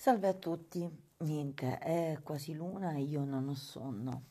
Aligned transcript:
Salve 0.00 0.28
a 0.28 0.32
tutti, 0.32 0.90
niente, 1.18 1.76
è 1.76 2.20
quasi 2.22 2.54
l'una 2.54 2.94
e 2.94 3.02
io 3.02 3.22
non 3.26 3.48
ho 3.48 3.54
sonno. 3.54 4.28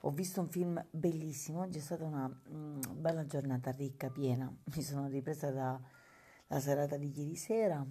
Ho 0.00 0.10
visto 0.10 0.42
un 0.42 0.50
film 0.50 0.84
bellissimo, 0.90 1.60
oggi 1.60 1.78
è 1.78 1.80
stata 1.80 2.04
una 2.04 2.28
mm, 2.28 2.80
bella 2.96 3.24
giornata 3.24 3.70
ricca, 3.70 4.10
piena. 4.10 4.54
Mi 4.76 4.82
sono 4.82 5.06
ripresa 5.08 5.50
dalla 5.50 6.60
serata 6.60 6.98
di 6.98 7.10
ieri 7.16 7.36
sera, 7.36 7.82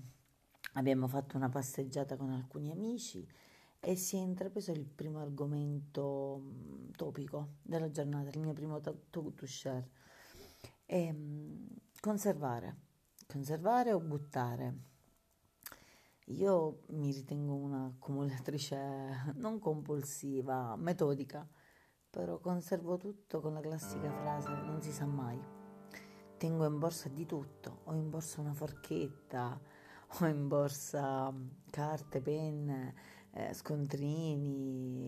abbiamo 0.73 1.07
fatto 1.07 1.37
una 1.37 1.49
passeggiata 1.49 2.16
con 2.18 2.29
alcuni 2.29 2.70
amici 2.70 3.27
e 3.79 3.95
si 3.95 4.18
è 4.18 4.20
intrapreso 4.20 4.71
il 4.71 4.86
primo 4.86 5.21
argomento 5.21 6.39
mm, 6.39 6.91
topico 6.91 7.54
della 7.63 7.89
giornata, 7.89 8.29
il 8.29 8.38
mio 8.38 8.54
primo 8.54 8.79
talk 8.79 9.09
to 9.09 9.33
share. 9.47 9.89
E, 10.86 11.11
mm, 11.11 11.65
conservare, 11.99 12.75
conservare 13.25 13.91
o 13.91 13.99
buttare 13.99 14.89
io 16.32 16.82
mi 16.89 17.11
ritengo 17.11 17.54
un'accumulatrice 17.54 19.34
non 19.35 19.59
compulsiva, 19.59 20.76
metodica, 20.77 21.48
però 22.09 22.40
conservo 22.40 22.98
tutto 22.98 23.40
con 23.40 23.54
la 23.54 23.62
classica 23.62 24.12
frase 24.12 24.52
non 24.52 24.81
si 24.81 24.91
sa 24.91 25.05
mai. 25.05 25.40
Tengo 26.38 26.66
in 26.66 26.80
borsa 26.80 27.09
di 27.09 27.26
tutto, 27.26 27.81
ho 27.85 27.94
in 27.94 28.09
borsa 28.09 28.41
una 28.41 28.54
forchetta, 28.54 29.59
ho 30.20 30.26
in 30.26 30.48
borsa 30.48 31.34
carte, 31.70 32.21
penne, 32.21 32.95
eh, 33.32 33.54
scontrini. 33.54 34.99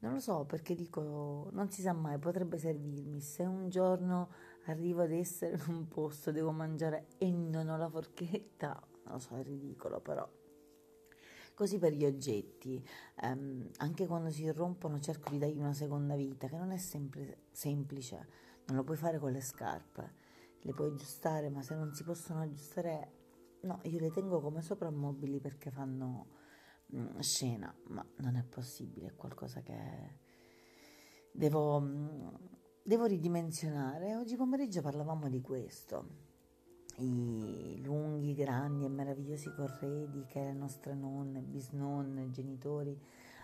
Non 0.00 0.14
lo 0.14 0.18
so 0.18 0.44
perché 0.46 0.74
dico 0.74 1.50
non 1.52 1.70
si 1.70 1.82
sa 1.82 1.92
mai, 1.92 2.18
potrebbe 2.18 2.56
servirmi. 2.58 3.20
Se 3.20 3.42
un 3.44 3.68
giorno 3.68 4.30
arrivo 4.66 5.02
ad 5.02 5.12
essere 5.12 5.56
in 5.56 5.74
un 5.74 5.88
posto, 5.88 6.32
devo 6.32 6.52
mangiare 6.52 7.08
e 7.18 7.30
non 7.30 7.68
ho 7.68 7.76
la 7.76 7.88
forchetta, 7.88 8.82
lo 9.12 9.18
so, 9.18 9.36
è 9.36 9.42
ridicolo 9.42 10.00
però. 10.00 10.28
Così 11.54 11.78
per 11.78 11.92
gli 11.92 12.06
oggetti, 12.06 12.82
um, 13.22 13.68
anche 13.78 14.06
quando 14.06 14.30
si 14.30 14.50
rompono 14.50 14.98
cerco 14.98 15.30
di 15.30 15.38
dargli 15.38 15.58
una 15.58 15.74
seconda 15.74 16.16
vita, 16.16 16.48
che 16.48 16.56
non 16.56 16.70
è 16.70 16.78
sempre 16.78 17.42
semplice, 17.50 18.28
non 18.66 18.76
lo 18.76 18.84
puoi 18.84 18.96
fare 18.96 19.18
con 19.18 19.30
le 19.30 19.42
scarpe, 19.42 20.14
le 20.60 20.72
puoi 20.72 20.88
aggiustare, 20.88 21.50
ma 21.50 21.62
se 21.62 21.74
non 21.74 21.92
si 21.92 22.02
possono 22.02 22.40
aggiustare, 22.40 23.12
no, 23.62 23.80
io 23.82 23.98
le 23.98 24.10
tengo 24.10 24.40
come 24.40 24.62
soprammobili 24.62 25.38
perché 25.38 25.70
fanno 25.70 26.28
mm, 26.94 27.18
scena, 27.18 27.74
ma 27.88 28.06
non 28.16 28.36
è 28.36 28.42
possibile, 28.42 29.08
è 29.08 29.14
qualcosa 29.14 29.60
che 29.60 30.18
devo, 31.32 31.80
mm, 31.80 32.28
devo 32.82 33.04
ridimensionare. 33.04 34.16
Oggi 34.16 34.36
pomeriggio 34.36 34.80
parlavamo 34.80 35.28
di 35.28 35.42
questo 35.42 36.29
i 37.00 37.80
lunghi, 37.82 38.34
grandi 38.34 38.84
e 38.84 38.88
meravigliosi 38.88 39.52
corredi 39.54 40.24
che 40.26 40.40
le 40.40 40.52
nostre 40.52 40.94
nonne, 40.94 41.40
bisnonne, 41.40 42.30
genitori 42.30 42.98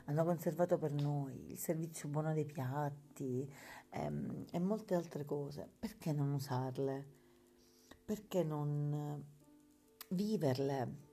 hanno 0.06 0.24
conservato 0.24 0.78
per 0.78 0.92
noi, 0.92 1.50
il 1.50 1.58
servizio 1.58 2.08
buono 2.08 2.32
dei 2.32 2.44
piatti 2.44 3.50
ehm, 3.90 4.44
e 4.52 4.58
molte 4.60 4.94
altre 4.94 5.24
cose. 5.24 5.68
Perché 5.78 6.12
non 6.12 6.32
usarle? 6.32 7.06
Perché 8.04 8.44
non 8.44 9.24
viverle? 10.10 11.04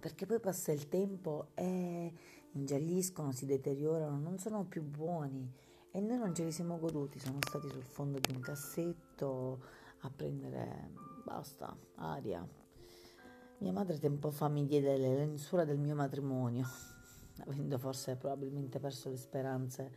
Perché 0.00 0.24
poi 0.26 0.40
passa 0.40 0.72
il 0.72 0.88
tempo 0.88 1.48
e 1.54 2.12
ingialliscono, 2.52 3.32
si 3.32 3.44
deteriorano, 3.46 4.18
non 4.18 4.38
sono 4.38 4.64
più 4.64 4.82
buoni 4.82 5.52
e 5.90 6.00
noi 6.00 6.18
non 6.18 6.34
ce 6.34 6.44
li 6.44 6.52
siamo 6.52 6.78
goduti, 6.78 7.18
sono 7.18 7.38
stati 7.46 7.68
sul 7.68 7.84
fondo 7.84 8.18
di 8.18 8.34
un 8.34 8.40
cassetto 8.40 9.82
a 10.04 10.10
prendere 10.10 10.90
basta, 11.24 11.76
aria. 11.96 12.46
Mia 13.58 13.72
madre 13.72 13.98
tempo 13.98 14.30
fa 14.30 14.48
mi 14.48 14.66
diede 14.66 14.98
le 14.98 15.14
lenzuola 15.14 15.64
del 15.64 15.78
mio 15.78 15.94
matrimonio, 15.94 16.66
avendo 17.46 17.78
forse 17.78 18.16
probabilmente 18.16 18.78
perso 18.78 19.08
le 19.08 19.16
speranze 19.16 19.92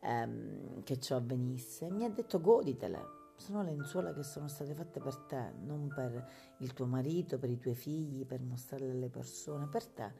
ehm, 0.00 0.82
che 0.82 0.98
ciò 0.98 1.16
avvenisse. 1.16 1.90
Mi 1.90 2.04
ha 2.04 2.10
detto 2.10 2.40
goditele, 2.40 3.22
sono 3.36 3.62
lenzuola 3.62 4.14
che 4.14 4.22
sono 4.22 4.48
state 4.48 4.74
fatte 4.74 5.00
per 5.00 5.16
te, 5.16 5.52
non 5.60 5.88
per 5.94 6.30
il 6.58 6.72
tuo 6.72 6.86
marito, 6.86 7.38
per 7.38 7.50
i 7.50 7.58
tuoi 7.58 7.74
figli, 7.74 8.24
per 8.24 8.40
mostrarle 8.40 8.90
alle 8.90 9.10
persone, 9.10 9.68
per 9.68 9.86
te. 9.86 10.12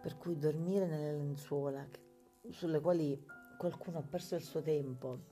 Per 0.00 0.18
cui 0.18 0.36
dormire 0.36 0.86
nelle 0.86 1.12
lenzuola 1.12 1.84
sulle 2.50 2.80
quali 2.80 3.24
qualcuno 3.56 3.98
ha 3.98 4.02
perso 4.02 4.34
il 4.34 4.42
suo 4.42 4.60
tempo 4.60 5.31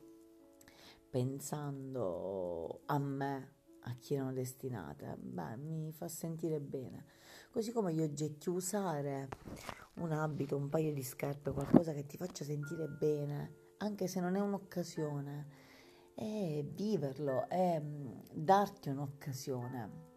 pensando 1.11 2.83
a 2.87 2.99
me, 2.99 3.55
a 3.85 3.95
chi 3.99 4.15
erano 4.15 4.33
destinate, 4.33 5.17
beh, 5.19 5.57
mi 5.57 5.93
fa 5.93 6.09
sentire 6.09 6.61
bene. 6.61 7.05
Così 7.51 7.73
come 7.73 7.93
gli 7.93 8.01
oggetti, 8.01 8.49
usare 8.49 9.29
un 9.95 10.13
abito, 10.13 10.57
un 10.57 10.69
paio 10.69 10.93
di 10.93 11.03
scarpe, 11.03 11.51
qualcosa 11.51 11.93
che 11.93 12.07
ti 12.07 12.17
faccia 12.17 12.45
sentire 12.45 12.87
bene, 12.89 13.55
anche 13.79 14.07
se 14.07 14.21
non 14.21 14.37
è 14.37 14.41
un'occasione, 14.41 15.47
è 16.15 16.65
viverlo, 16.65 17.49
è 17.49 17.81
mm, 17.81 18.09
darti 18.33 18.91
un'occasione. 18.91 20.09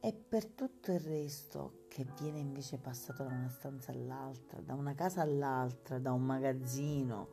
E 0.00 0.12
per 0.12 0.46
tutto 0.46 0.92
il 0.92 1.00
resto 1.00 1.84
che 1.88 2.06
viene 2.20 2.38
invece 2.38 2.78
passato 2.78 3.24
da 3.24 3.34
una 3.34 3.48
stanza 3.48 3.92
all'altra, 3.92 4.60
da 4.60 4.74
una 4.74 4.94
casa 4.94 5.22
all'altra, 5.22 5.98
da 5.98 6.12
un 6.12 6.22
magazzino, 6.22 7.28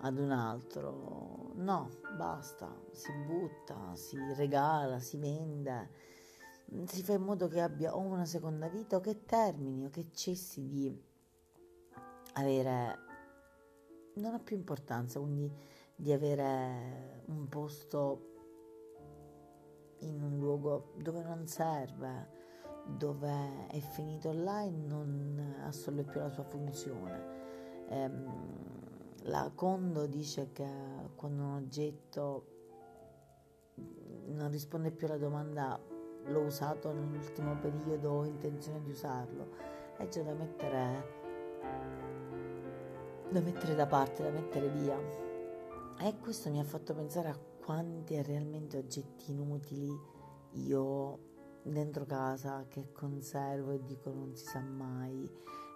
ad 0.00 0.18
un 0.18 0.30
altro. 0.30 1.52
No, 1.54 1.90
basta, 2.16 2.74
si 2.90 3.12
butta, 3.26 3.94
si 3.94 4.16
regala, 4.34 4.98
si 4.98 5.16
vende, 5.16 5.90
si 6.84 7.02
fa 7.02 7.14
in 7.14 7.22
modo 7.22 7.48
che 7.48 7.60
abbia 7.60 7.96
o 7.96 8.00
una 8.00 8.24
seconda 8.24 8.68
vita 8.68 8.96
o 8.96 9.00
che 9.00 9.24
termini 9.24 9.86
o 9.86 9.90
che 9.90 10.10
cessi 10.12 10.66
di 10.68 11.04
avere, 12.34 12.98
non 14.14 14.34
ha 14.34 14.38
più 14.38 14.56
importanza, 14.56 15.18
quindi 15.20 15.50
di 15.94 16.12
avere 16.12 17.22
un 17.26 17.48
posto 17.48 18.34
in 20.00 20.22
un 20.22 20.38
luogo 20.38 20.92
dove 20.98 21.22
non 21.22 21.46
serve, 21.46 22.34
dove 22.86 23.66
è 23.68 23.78
finito 23.78 24.32
là 24.32 24.62
e 24.62 24.70
non 24.70 25.62
assolve 25.64 26.04
più 26.04 26.20
la 26.20 26.28
sua 26.28 26.44
funzione. 26.44 27.34
Ehm, 27.88 28.85
la 29.26 29.50
Condo 29.54 30.06
dice 30.06 30.50
che 30.52 30.68
quando 31.14 31.42
un 31.42 31.54
oggetto 31.54 32.46
non 34.26 34.50
risponde 34.50 34.90
più 34.90 35.06
alla 35.06 35.18
domanda 35.18 35.78
l'ho 36.24 36.40
usato 36.40 36.92
nell'ultimo 36.92 37.56
periodo, 37.56 38.10
ho 38.10 38.24
intenzione 38.24 38.82
di 38.82 38.90
usarlo, 38.90 39.48
è 39.96 40.06
già 40.08 40.22
da 40.22 40.34
mettere, 40.34 41.04
da 43.30 43.40
mettere 43.40 43.74
da 43.74 43.86
parte, 43.86 44.22
da 44.22 44.30
mettere 44.30 44.68
via. 44.68 44.98
E 45.98 46.18
questo 46.18 46.50
mi 46.50 46.60
ha 46.60 46.64
fatto 46.64 46.94
pensare 46.94 47.28
a 47.28 47.38
quanti 47.64 48.20
realmente 48.22 48.76
oggetti 48.76 49.32
inutili 49.32 50.14
io 50.52 50.80
ho 50.82 51.18
dentro 51.62 52.04
casa 52.04 52.66
che 52.68 52.92
conservo 52.92 53.72
e 53.72 53.84
dico 53.84 54.10
non 54.10 54.34
si 54.34 54.44
sa 54.44 54.60
mai. 54.60 55.28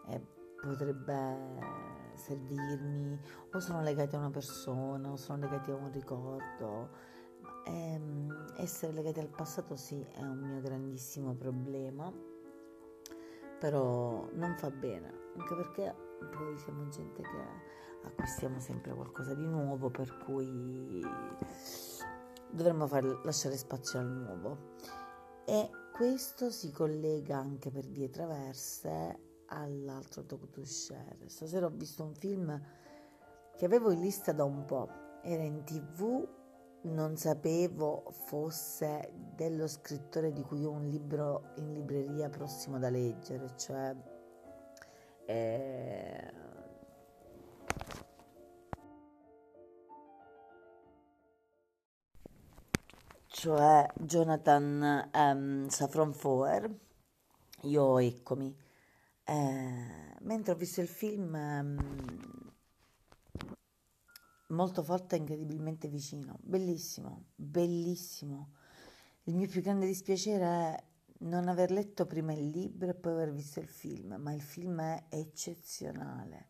E 0.07 0.39
potrebbe 0.61 1.89
servirmi 2.15 3.19
o 3.53 3.61
sono 3.61 3.83
legati 3.83 4.15
a 4.15 4.19
una 4.19 4.31
persona 4.31 5.11
o 5.11 5.17
sono 5.17 5.41
legati 5.41 5.71
a 5.71 5.75
un 5.75 5.91
ricordo. 5.91 6.89
E, 7.65 7.93
ehm, 7.93 8.53
essere 8.57 8.93
legati 8.93 9.21
al 9.21 9.29
passato 9.29 9.77
sì 9.77 10.01
è 10.13 10.23
un 10.23 10.39
mio 10.39 10.61
grandissimo 10.61 11.35
problema, 11.35 12.13
però 13.59 14.29
non 14.33 14.57
fa 14.57 14.71
bene, 14.71 15.13
anche 15.37 15.55
perché 15.55 15.95
poi 16.31 16.59
siamo 16.59 16.89
gente 16.89 17.23
che 17.23 18.09
acquistiamo 18.09 18.59
sempre 18.61 18.95
qualcosa 18.95 19.35
di 19.35 19.47
nuovo, 19.47 19.91
per 19.91 20.17
cui 20.25 21.05
dovremmo 22.51 22.87
far, 22.87 23.05
lasciare 23.25 23.57
spazio 23.57 23.99
al 23.99 24.09
nuovo. 24.09 24.75
E 25.45 25.71
questo 25.93 26.51
si 26.51 26.71
collega 26.71 27.37
anche 27.37 27.71
per 27.71 27.87
vie 27.87 28.09
traverse 28.09 29.30
all'altro 29.51 30.25
talk 30.25 30.51
to 30.51 30.65
share. 30.65 31.29
Stasera 31.29 31.67
ho 31.67 31.71
visto 31.71 32.03
un 32.03 32.15
film 32.15 32.61
che 33.57 33.65
avevo 33.65 33.91
in 33.91 34.01
lista 34.01 34.33
da 34.33 34.45
un 34.45 34.65
po', 34.65 34.89
era 35.23 35.43
in 35.43 35.65
tv, 35.65 36.27
non 36.83 37.17
sapevo 37.17 38.11
fosse 38.11 39.13
dello 39.35 39.67
scrittore 39.67 40.33
di 40.33 40.43
cui 40.43 40.65
ho 40.65 40.71
un 40.71 40.89
libro 40.89 41.53
in 41.57 41.73
libreria 41.73 42.29
prossimo 42.29 42.79
da 42.79 42.89
leggere, 42.89 43.57
cioè... 43.57 43.95
Eh, 45.27 46.33
cioè 53.27 53.87
Jonathan 53.95 55.11
um, 55.15 55.69
Safron 55.69 56.13
Foer, 56.13 56.69
io 57.63 57.99
eccomi 57.99 58.69
eh, 59.31 60.17
mentre 60.23 60.53
ho 60.53 60.57
visto 60.57 60.81
il 60.81 60.89
film 60.89 61.35
um, 61.35 62.53
molto 64.49 64.83
forte 64.83 65.15
e 65.15 65.19
incredibilmente 65.19 65.87
vicino, 65.87 66.39
bellissimo, 66.41 67.27
bellissimo. 67.37 68.55
Il 69.25 69.37
mio 69.37 69.47
più 69.47 69.63
grande 69.63 69.87
dispiacere 69.87 70.45
è 70.45 70.85
non 71.21 71.47
aver 71.47 71.71
letto 71.71 72.07
prima 72.07 72.33
il 72.33 72.49
libro 72.49 72.91
e 72.91 72.95
poi 72.95 73.13
aver 73.13 73.33
visto 73.33 73.61
il 73.61 73.69
film, 73.69 74.17
ma 74.19 74.33
il 74.33 74.43
film 74.43 74.81
è 74.81 75.05
eccezionale 75.11 76.49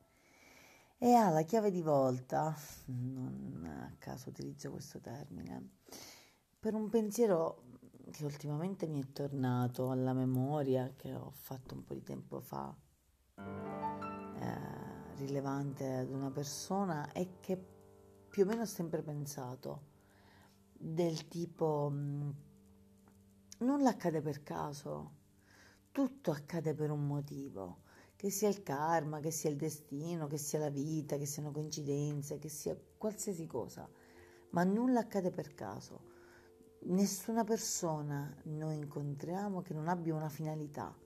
e 0.96 1.12
ha 1.14 1.28
la 1.28 1.42
chiave 1.42 1.70
di 1.70 1.82
volta, 1.82 2.54
non 2.86 3.64
a 3.64 3.94
caso 3.98 4.30
utilizzo 4.30 4.70
questo 4.70 5.00
termine, 5.00 5.76
per 6.58 6.74
un 6.74 6.88
pensiero 6.88 7.62
che 8.10 8.24
ultimamente 8.24 8.86
mi 8.86 9.00
è 9.00 9.12
tornato 9.12 9.90
alla 9.90 10.12
memoria, 10.12 10.92
che 10.96 11.14
ho 11.14 11.30
fatto 11.30 11.74
un 11.74 11.84
po' 11.84 11.94
di 11.94 12.02
tempo 12.02 12.40
fa, 12.40 12.74
eh, 13.36 15.14
rilevante 15.16 15.96
ad 15.96 16.10
una 16.10 16.30
persona 16.30 17.12
e 17.12 17.38
che 17.40 17.56
più 18.28 18.44
o 18.44 18.46
meno 18.46 18.62
ho 18.62 18.66
sempre 18.66 19.02
pensato, 19.02 19.88
del 20.72 21.28
tipo, 21.28 21.90
mm, 21.92 22.30
nulla 23.58 23.90
accade 23.90 24.20
per 24.20 24.42
caso, 24.42 25.18
tutto 25.92 26.30
accade 26.30 26.74
per 26.74 26.90
un 26.90 27.06
motivo. 27.06 27.82
Che 28.16 28.30
sia 28.30 28.48
il 28.48 28.62
karma, 28.62 29.20
che 29.20 29.30
sia 29.30 29.48
il 29.48 29.56
destino, 29.56 30.26
che 30.26 30.36
sia 30.36 30.58
la 30.58 30.68
vita, 30.68 31.16
che 31.16 31.24
siano 31.24 31.52
coincidenze, 31.52 32.38
che 32.38 32.50
sia 32.50 32.78
qualsiasi 32.98 33.46
cosa, 33.46 33.88
ma 34.50 34.62
nulla 34.62 35.00
accade 35.00 35.30
per 35.30 35.54
caso. 35.54 36.18
Nessuna 36.82 37.44
persona 37.44 38.34
noi 38.44 38.76
incontriamo 38.76 39.60
che 39.60 39.74
non 39.74 39.86
abbia 39.86 40.14
una 40.14 40.30
finalità, 40.30 40.96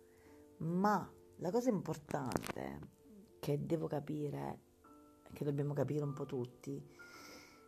ma 0.59 1.12
la 1.38 1.50
cosa 1.50 1.69
importante 1.69 2.79
che 3.41 3.67
devo 3.67 3.88
capire, 3.88 4.61
che 5.32 5.44
dobbiamo 5.44 5.75
capire 5.75 6.05
un 6.05 6.12
po' 6.12 6.26
tutti, 6.26 6.81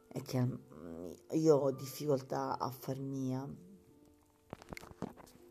è 0.07 0.23
che 0.23 0.41
mm, 0.41 1.13
io 1.33 1.57
ho 1.57 1.73
difficoltà 1.73 2.59
a 2.59 2.71
far 2.71 3.01
mia, 3.01 3.45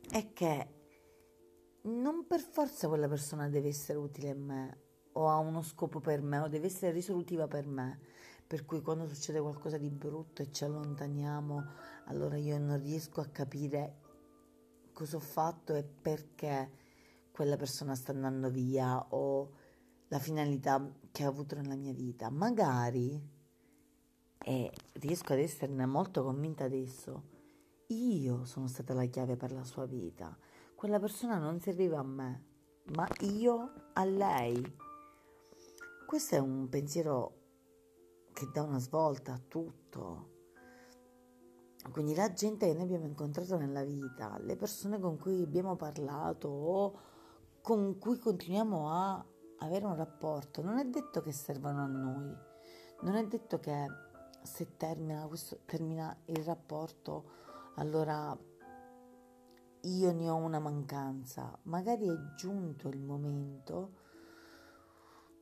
è 0.09 0.31
che 0.31 0.69
non 1.81 2.25
per 2.25 2.39
forza 2.39 2.87
quella 2.87 3.09
persona 3.09 3.49
deve 3.49 3.67
essere 3.67 3.97
utile 3.97 4.29
a 4.29 4.35
me 4.35 4.79
o 5.11 5.29
ha 5.29 5.37
uno 5.37 5.61
scopo 5.61 5.99
per 5.99 6.21
me 6.21 6.39
o 6.39 6.47
deve 6.47 6.67
essere 6.67 6.93
risolutiva 6.93 7.47
per 7.47 7.67
me. 7.67 7.99
Per 8.47 8.65
cui 8.65 8.81
quando 8.81 9.07
succede 9.07 9.39
qualcosa 9.39 9.77
di 9.77 9.89
brutto 9.89 10.41
e 10.41 10.51
ci 10.51 10.63
allontaniamo, 10.63 11.63
allora 12.05 12.37
io 12.37 12.57
non 12.59 12.79
riesco 12.79 13.21
a 13.21 13.25
capire 13.25 14.01
cosa 14.93 15.17
ho 15.17 15.21
fatto 15.21 15.73
e 15.73 15.83
perché 15.83 16.71
quella 17.31 17.57
persona 17.57 17.95
sta 17.95 18.11
andando 18.11 18.49
via 18.49 19.05
o 19.09 19.51
la 20.07 20.19
finalità 20.19 20.93
che 21.11 21.23
ha 21.23 21.27
avuto 21.27 21.55
nella 21.55 21.75
mia 21.75 21.93
vita. 21.93 22.29
Magari, 22.29 23.21
e 24.37 24.71
riesco 24.93 25.33
ad 25.33 25.39
esserne 25.39 25.85
molto 25.85 26.23
convinta 26.23 26.63
adesso, 26.63 27.33
io 27.87 28.45
sono 28.45 28.67
stata 28.67 28.93
la 28.93 29.05
chiave 29.05 29.35
per 29.35 29.51
la 29.51 29.63
sua 29.63 29.85
vita 29.85 30.37
quella 30.75 30.99
persona 30.99 31.37
non 31.37 31.59
serviva 31.61 31.99
a 31.99 32.03
me, 32.03 32.43
ma 32.93 33.07
io 33.21 33.89
a 33.93 34.03
lei. 34.03 34.61
Questo 36.05 36.35
è 36.35 36.37
un 36.37 36.67
pensiero 36.69 37.44
che 38.35 38.49
dà 38.51 38.63
una 38.63 38.79
svolta 38.79 39.31
a 39.31 39.41
tutto. 39.47 40.33
Quindi 41.89 42.13
la 42.13 42.33
gente 42.33 42.67
che 42.67 42.73
noi 42.73 42.83
abbiamo 42.83 43.05
incontrato 43.05 43.57
nella 43.57 43.83
vita, 43.85 44.37
le 44.41 44.57
persone 44.57 44.99
con 44.99 45.17
cui 45.17 45.41
abbiamo 45.41 45.77
parlato 45.77 46.49
o 46.49 46.99
con 47.61 47.97
cui 47.97 48.19
continuiamo 48.19 48.91
a 48.91 49.25
avere 49.59 49.85
un 49.85 49.95
rapporto, 49.95 50.61
non 50.61 50.79
è 50.79 50.85
detto 50.85 51.21
che 51.21 51.31
servano 51.31 51.81
a 51.81 51.87
noi, 51.87 52.35
non 53.03 53.15
è 53.15 53.25
detto 53.25 53.59
che 53.59 53.87
se 54.43 54.75
termina, 54.75 55.25
questo, 55.27 55.59
termina 55.65 56.15
il 56.25 56.43
rapporto 56.43 57.31
allora 57.75 58.37
io 59.81 60.11
ne 60.11 60.29
ho 60.29 60.35
una 60.35 60.59
mancanza, 60.59 61.57
magari 61.63 62.09
è 62.09 62.35
giunto 62.35 62.89
il 62.89 62.99
momento 62.99 64.03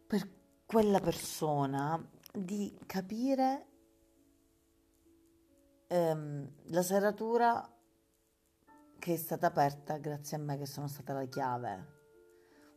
per 0.06 0.30
quella 0.66 1.00
persona 1.00 2.13
di 2.36 2.76
capire 2.88 3.68
ehm, 5.86 6.52
la 6.70 6.82
serratura 6.82 7.72
che 8.98 9.14
è 9.14 9.18
stata 9.18 9.48
aperta 9.48 9.98
grazie 9.98 10.38
a 10.38 10.40
me 10.40 10.58
che 10.58 10.66
sono 10.66 10.88
stata 10.88 11.14
la 11.14 11.26
chiave. 11.26 11.92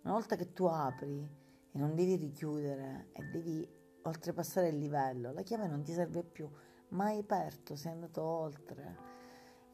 Una 0.02 0.12
volta 0.12 0.36
che 0.36 0.52
tu 0.52 0.66
apri 0.66 1.26
e 1.72 1.78
non 1.78 1.94
devi 1.94 2.16
richiudere 2.16 3.08
e 3.12 3.22
devi 3.30 3.66
oltrepassare 4.02 4.68
il 4.68 4.76
livello, 4.76 5.32
la 5.32 5.42
chiave 5.42 5.66
non 5.66 5.82
ti 5.82 5.92
serve 5.92 6.22
più, 6.22 6.48
ma 6.88 7.06
hai 7.06 7.18
aperto, 7.20 7.76
sei 7.76 7.92
andato 7.92 8.22
oltre. 8.22 8.96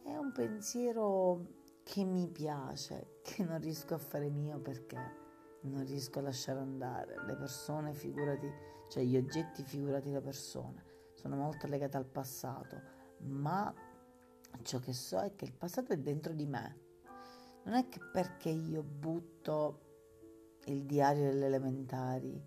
È 0.04 0.16
un 0.16 0.30
pensiero 0.30 1.44
che 1.82 2.04
mi 2.04 2.28
piace, 2.28 3.18
che 3.22 3.42
non 3.42 3.58
riesco 3.58 3.94
a 3.94 3.98
fare 3.98 4.30
mio 4.30 4.60
perché 4.60 5.21
non 5.62 5.84
riesco 5.84 6.18
a 6.18 6.22
lasciare 6.22 6.60
andare. 6.60 7.24
Le 7.26 7.34
persone, 7.34 7.92
figurati, 7.92 8.50
cioè 8.88 9.02
gli 9.02 9.16
oggetti, 9.16 9.62
figurati 9.62 10.10
le 10.10 10.20
persone, 10.20 10.84
sono 11.14 11.36
molto 11.36 11.66
legate 11.66 11.96
al 11.96 12.06
passato, 12.06 12.80
ma 13.18 13.72
ciò 14.62 14.78
che 14.78 14.92
so 14.92 15.20
è 15.20 15.34
che 15.34 15.44
il 15.44 15.52
passato 15.52 15.92
è 15.92 15.98
dentro 15.98 16.32
di 16.32 16.46
me. 16.46 16.80
Non 17.64 17.74
è 17.74 17.88
che 17.88 18.00
perché 18.12 18.48
io 18.48 18.82
butto 18.82 19.80
il 20.66 20.84
diario 20.84 21.24
delle 21.24 21.46
elementari, 21.46 22.40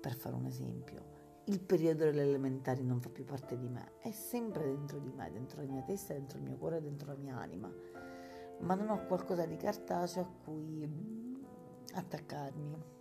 per 0.00 0.14
fare 0.14 0.34
un 0.34 0.46
esempio, 0.46 1.14
il 1.44 1.60
periodo 1.60 2.04
delle 2.04 2.22
elementari 2.22 2.82
non 2.82 3.00
fa 3.00 3.08
più 3.08 3.24
parte 3.24 3.56
di 3.56 3.68
me, 3.68 3.92
è 4.00 4.10
sempre 4.10 4.64
dentro 4.64 4.98
di 4.98 5.10
me, 5.10 5.30
dentro 5.30 5.60
la 5.60 5.66
mia 5.68 5.82
testa, 5.82 6.12
dentro 6.12 6.38
il 6.38 6.44
mio 6.44 6.56
cuore, 6.56 6.82
dentro 6.82 7.08
la 7.08 7.16
mia 7.16 7.36
anima 7.36 7.72
ma 8.60 8.74
non 8.74 8.88
ho 8.88 9.04
qualcosa 9.06 9.44
di 9.44 9.56
cartaceo 9.56 10.22
a 10.22 10.44
cui 10.44 11.25
attaccarmi. 11.94 12.94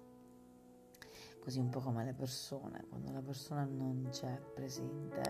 Così 1.39 1.59
un 1.59 1.69
po' 1.69 1.79
come 1.79 2.03
le 2.03 2.13
persone, 2.13 2.85
quando 2.89 3.11
la 3.11 3.21
persona 3.21 3.65
non 3.65 4.07
c'è 4.09 4.41
presente, 4.53 5.21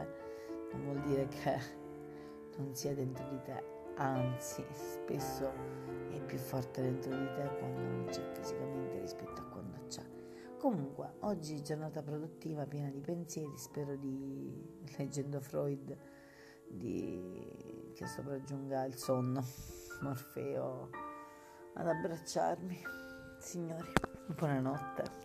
non 0.71 0.83
vuol 0.83 1.01
dire 1.01 1.27
che 1.27 1.59
non 2.57 2.73
sia 2.73 2.93
dentro 2.93 3.27
di 3.29 3.41
te, 3.41 3.63
anzi 3.95 4.65
spesso 4.71 5.51
è 6.09 6.21
più 6.21 6.37
forte 6.37 6.81
dentro 6.81 7.11
di 7.11 7.25
te 7.33 7.49
quando 7.59 7.81
non 7.81 8.05
c'è 8.09 8.31
fisicamente 8.33 8.99
rispetto 8.99 9.41
a 9.41 9.45
quando 9.45 9.77
c'è. 9.87 10.03
Comunque, 10.57 11.15
oggi 11.19 11.61
giornata 11.61 12.01
produttiva, 12.01 12.65
piena 12.65 12.89
di 12.89 13.01
pensieri, 13.01 13.57
spero 13.57 13.95
di, 13.95 14.81
leggendo 14.97 15.39
Freud, 15.41 15.95
di, 16.67 17.91
che 17.93 18.07
sopraggiunga 18.07 18.85
il 18.85 18.95
sonno. 18.95 19.43
Morfeo 20.01 20.89
ad 21.75 21.87
abbracciarmi. 21.87 23.04
Signori, 23.45 23.91
buonanotte. 24.25 25.24